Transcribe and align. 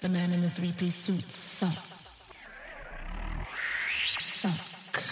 The 0.00 0.08
man 0.08 0.32
in 0.32 0.40
the 0.40 0.48
three-piece 0.48 0.96
suit 0.96 1.30
sucks. 1.30 2.32
Suck. 4.18 5.02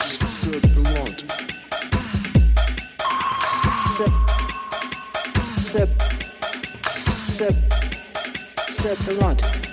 Suck 0.00 0.62
the 0.62 0.82
want. 0.96 1.30
Suck. 3.88 4.14
Suck. 7.28 7.54
Suck. 8.70 9.69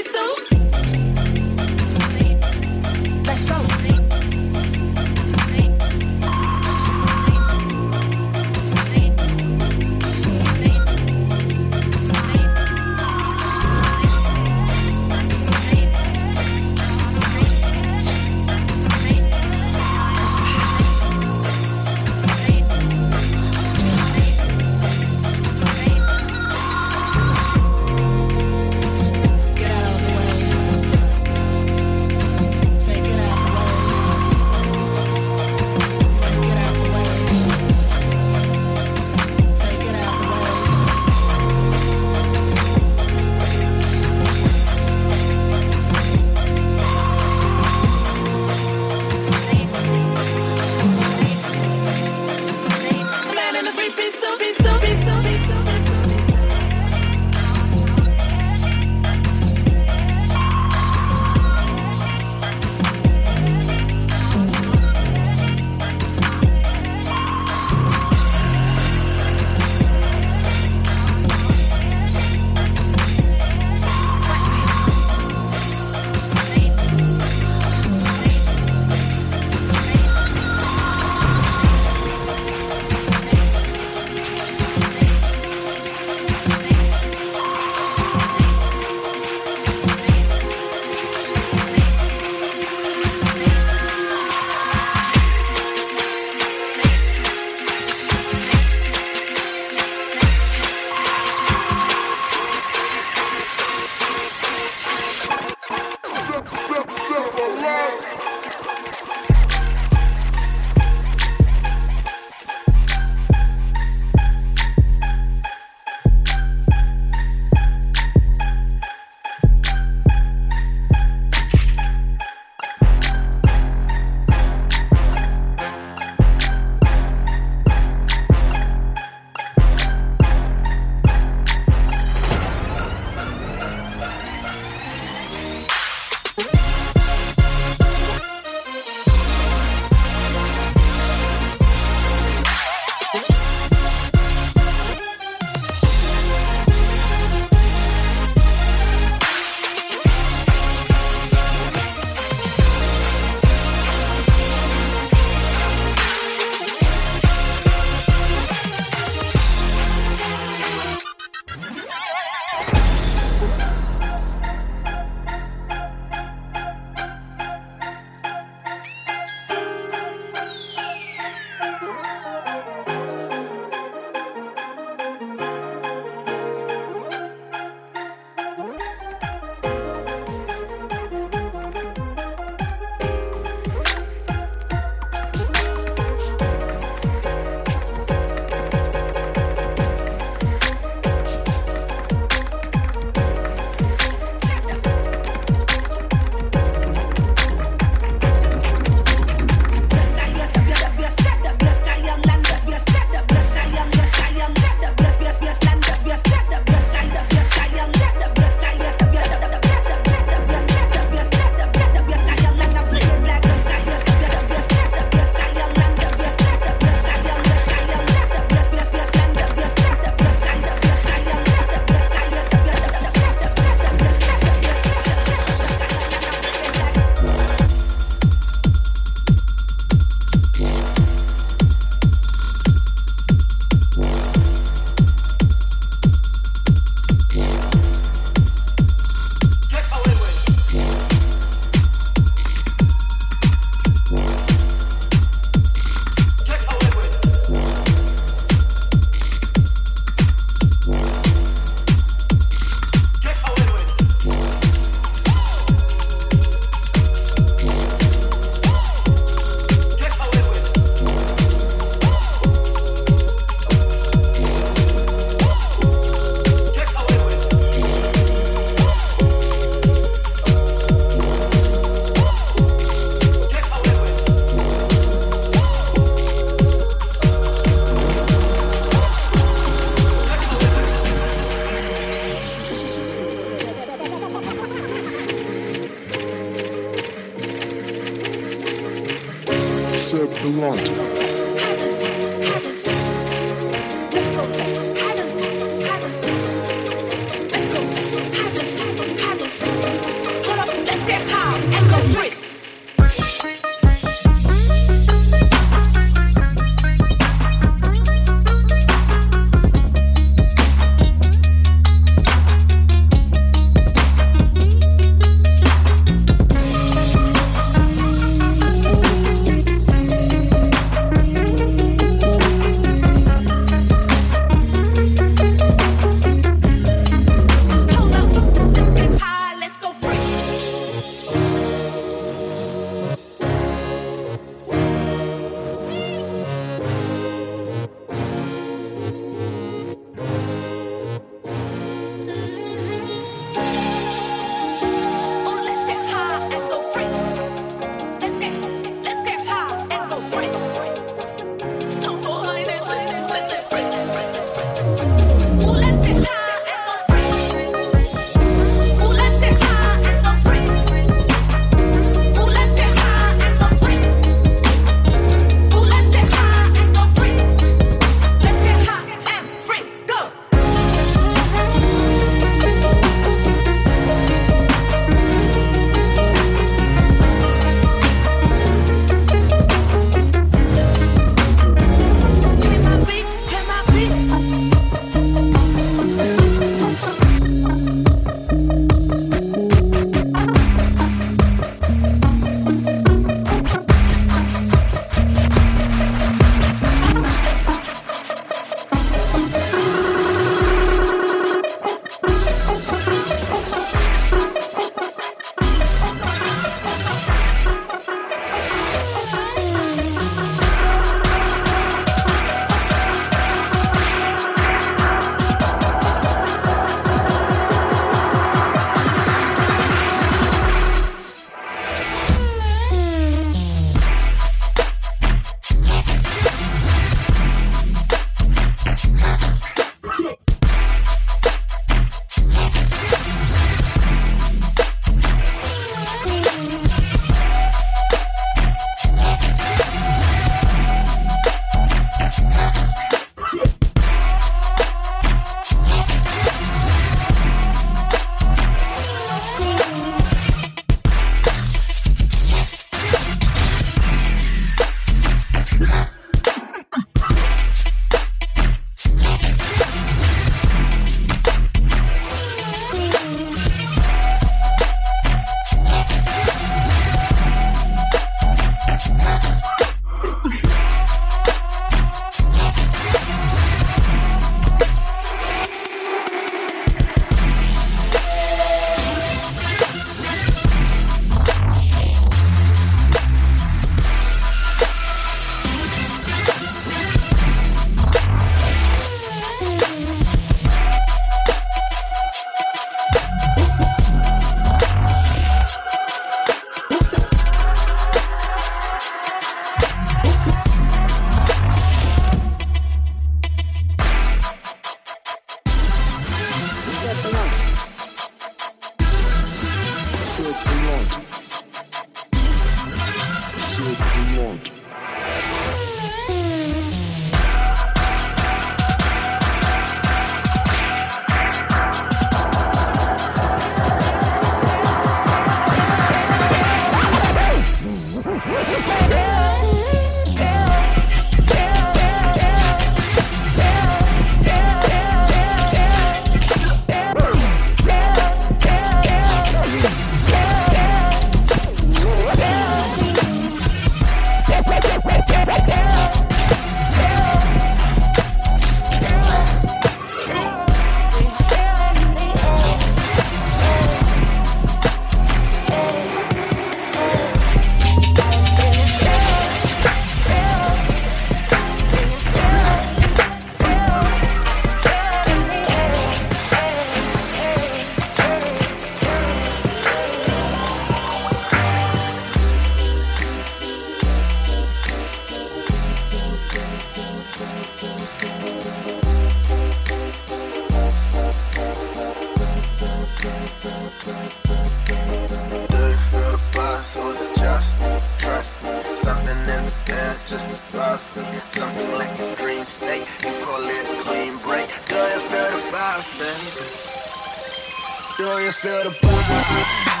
Feel 598.61 598.83
the 598.83 598.89
vibes? 598.89 600.00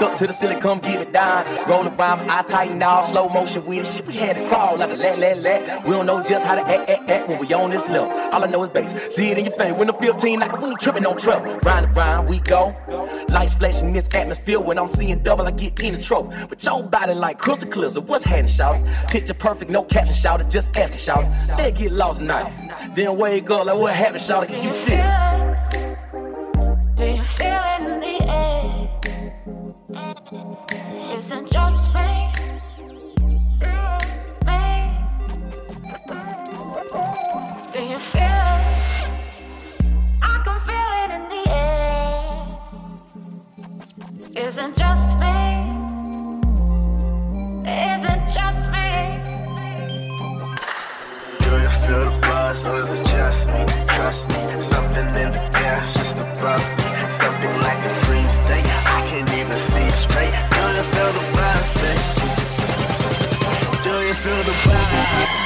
Stuck 0.00 0.16
to 0.16 0.26
the 0.26 0.32
ceiling, 0.32 0.60
come 0.60 0.78
get 0.78 0.98
it 0.98 1.12
down. 1.12 1.44
Roll 1.68 1.86
around, 1.86 2.30
eye 2.30 2.40
tighten 2.48 2.82
all 2.82 3.02
slow 3.02 3.28
motion 3.28 3.66
with 3.66 3.80
it. 3.80 3.86
Shit, 3.86 4.06
we 4.06 4.14
had 4.14 4.36
to 4.36 4.46
crawl 4.46 4.78
like 4.78 4.92
a 4.92 4.94
let, 4.94 5.18
let, 5.18 5.36
let. 5.40 5.84
We 5.84 5.90
don't 5.90 6.06
know 6.06 6.22
just 6.22 6.46
how 6.46 6.54
to 6.54 6.62
act, 6.62 6.88
act, 6.88 7.10
act 7.10 7.28
when 7.28 7.38
we 7.38 7.52
on 7.52 7.68
this 7.68 7.86
level. 7.86 8.10
All 8.32 8.42
I 8.42 8.46
know 8.46 8.64
is 8.64 8.70
bass. 8.70 9.14
See 9.14 9.30
it 9.30 9.36
in 9.36 9.44
your 9.44 9.54
face. 9.56 9.76
When 9.76 9.88
the 9.88 9.92
15 9.92 10.40
like 10.40 10.58
we 10.58 10.68
ain't 10.70 10.80
tripping 10.80 11.04
on 11.04 11.18
trouble. 11.18 11.54
Round 11.58 11.84
and 11.84 11.94
round 11.94 12.30
we 12.30 12.38
go. 12.38 12.74
Lights 13.28 13.52
flashing 13.52 13.88
in 13.88 13.92
this 13.92 14.08
atmosphere. 14.14 14.58
When 14.58 14.78
I'm 14.78 14.88
seeing 14.88 15.18
double, 15.18 15.46
I 15.46 15.50
get 15.50 15.78
in 15.82 15.92
the 15.92 16.00
trouble. 16.00 16.32
But 16.48 16.64
your 16.64 16.82
body 16.82 17.12
like 17.12 17.36
crystal 17.36 17.68
clear. 17.68 17.90
So 17.90 18.00
what's 18.00 18.24
happening, 18.24 18.50
shout 18.50 18.82
Picture 19.08 19.34
perfect, 19.34 19.70
no 19.70 19.82
caption, 19.82 20.14
shout 20.14 20.48
Just 20.48 20.74
asking, 20.78 20.98
shout 20.98 21.30
Let 21.58 21.74
get 21.74 21.92
lost 21.92 22.20
tonight. 22.20 22.96
Then 22.96 23.18
wake 23.18 23.50
up 23.50 23.66
like 23.66 23.76
what 23.76 23.92
happened, 23.92 24.22
shout 24.22 24.48
Can 24.48 24.62
you 24.62 24.72
feel? 24.72 25.29
Isn't 44.50 44.76
just 44.76 45.20
me, 45.20 45.60
isn't 47.70 48.24
just 48.34 48.62
me. 48.74 48.90
Do 51.38 51.50
you 51.54 51.70
feel 51.86 52.04
the 52.10 52.18
buzz 52.20 52.64
is 52.64 52.90
it 52.90 53.06
just 53.06 53.46
me? 53.46 53.64
Trust 53.86 54.28
me, 54.30 54.60
something 54.60 55.06
in 55.22 55.30
the 55.34 55.40
just 55.94 56.16
above 56.16 56.66
me. 56.78 56.88
Something 57.22 57.56
like 57.60 57.78
a 57.78 57.94
dream 58.06 58.28
state, 58.28 58.66
I 58.66 59.06
can't 59.08 59.32
even 59.38 59.58
see 59.70 59.88
straight. 59.90 60.34
Do 60.50 60.62
you 60.74 60.84
feel 60.94 61.12
the 61.12 61.24
buzz, 61.36 61.66
babe? 61.80 62.04
Do 63.84 63.94
you 64.08 64.14
feel 64.14 64.42
the 64.42 64.54
buzz? 64.64 65.39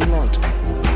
Separate. 0.00 0.34
Separate. 0.34 0.89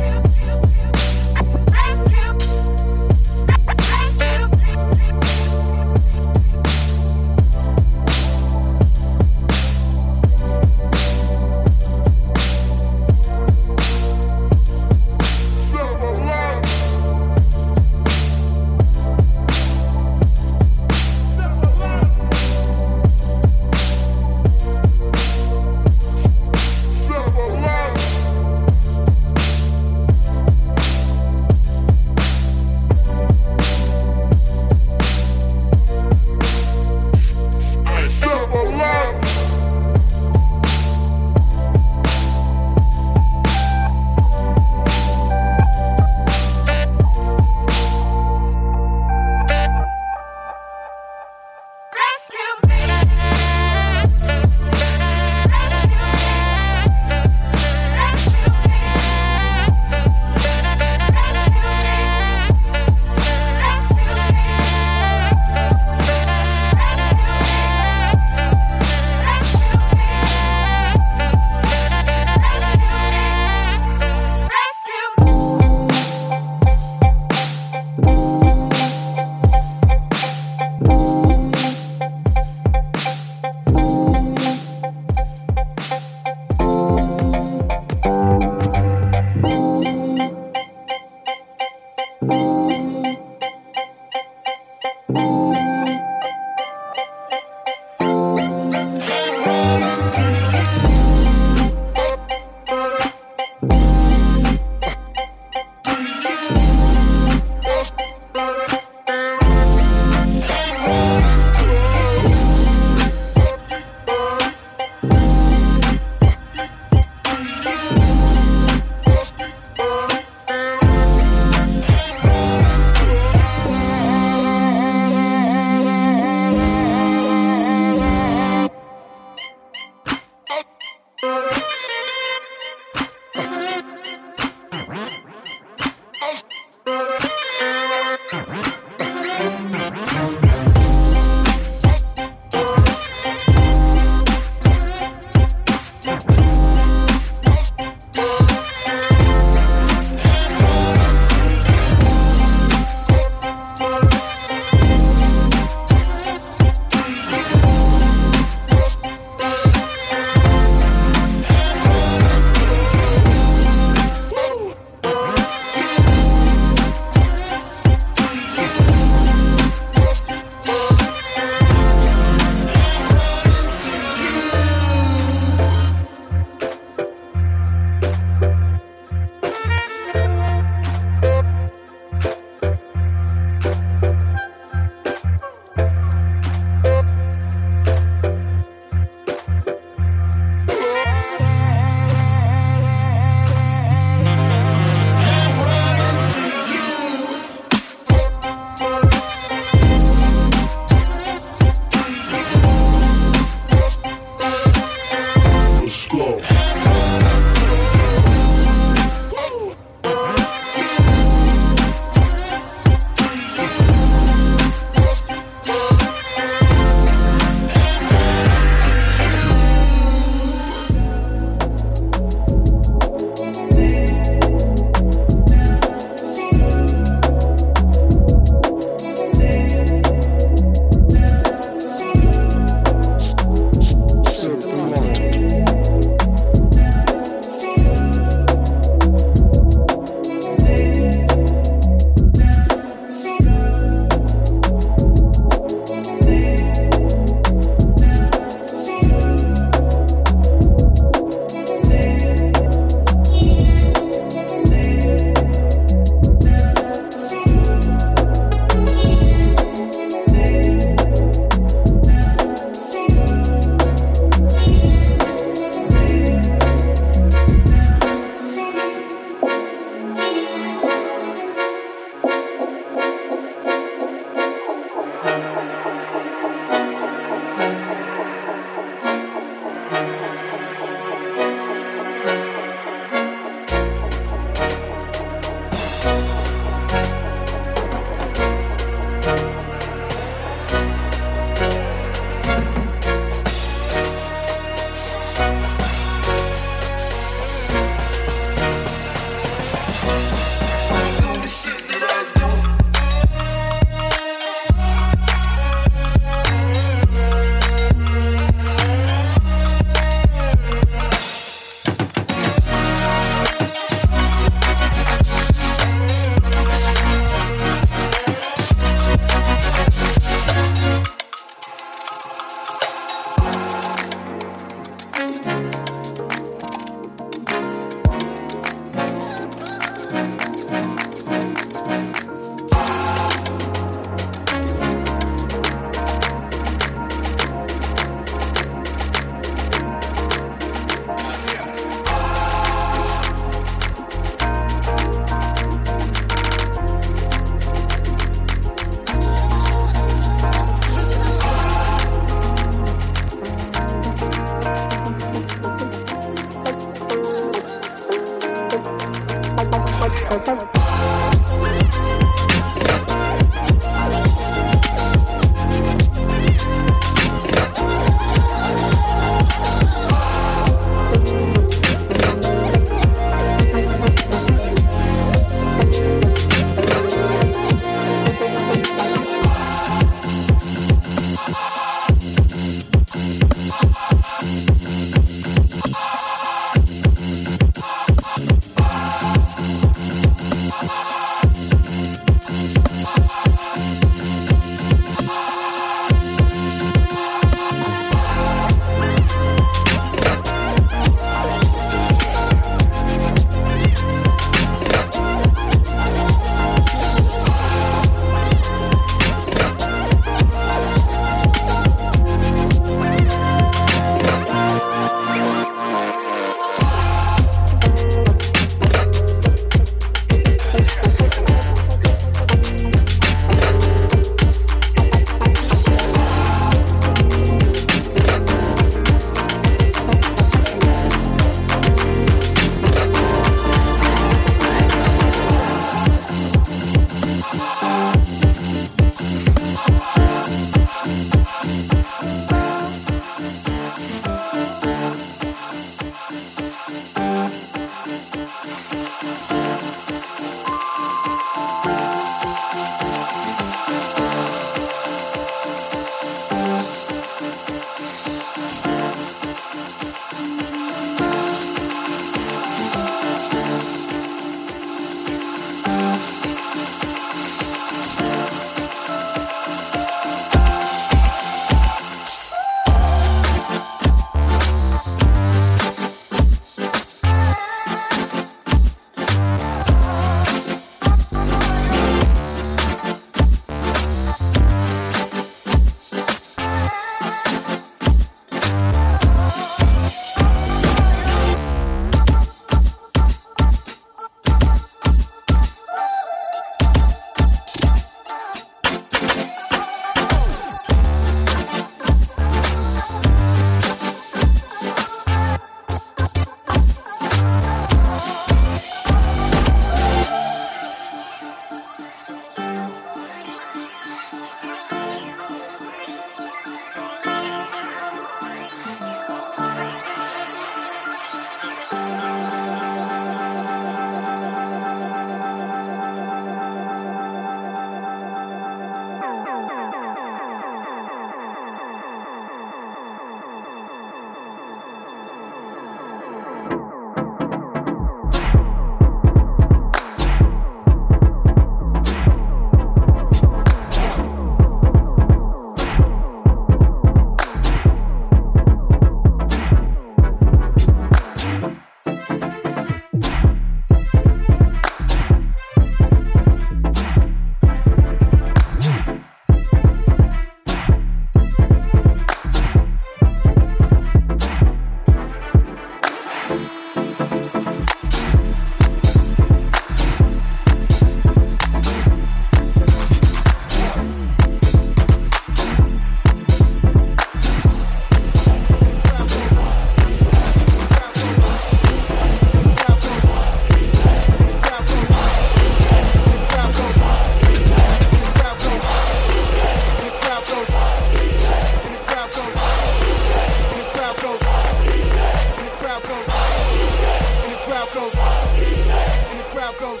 crowd 599.72 599.98
goes. 599.98 600.00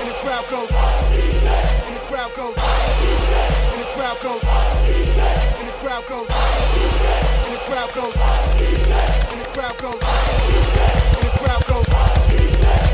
And 0.00 0.08
the 0.08 0.14
crowd 0.14 0.48
goes. 0.50 0.70
And 0.70 1.96
the 1.96 2.00
crowd 2.00 2.34
goes. 2.36 2.56
And 2.56 3.80
the 3.80 3.86
crowd 3.94 4.22
goes. 4.22 4.42
And 5.58 5.68
the 5.68 5.72
crowd 5.72 6.08
goes. 6.08 6.28
And 7.44 7.54
the 7.54 7.58
crowd 7.58 7.94
goes. 7.94 8.14
And 8.14 9.40
the 9.40 9.48
crowd 9.50 9.78
goes. 9.78 10.02
And 11.14 11.22
the 11.22 11.38
crowd 11.38 11.66
goes. 11.66 12.93